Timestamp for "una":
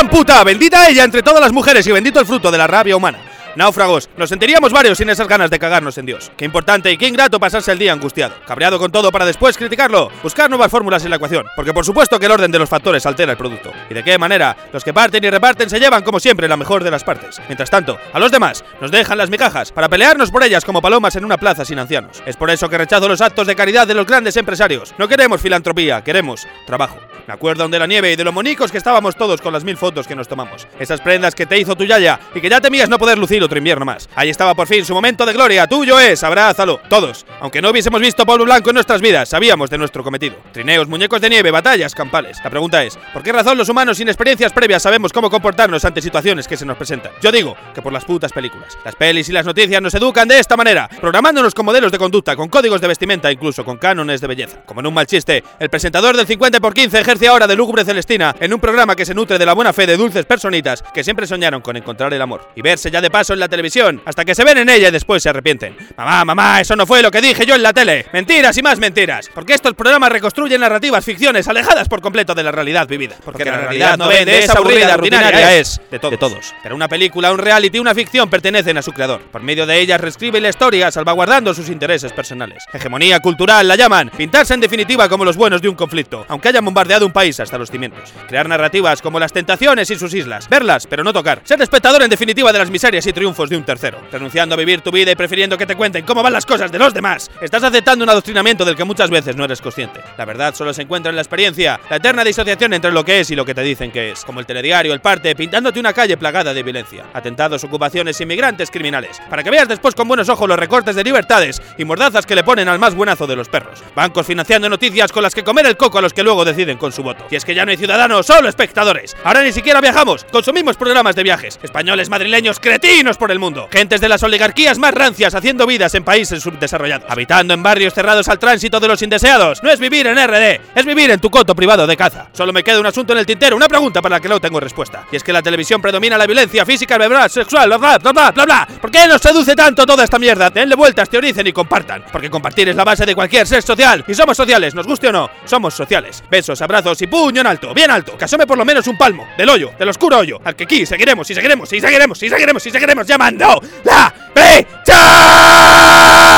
21.24-21.36, 76.74-76.88, 77.78-77.94, 105.78-105.92, 133.56-133.68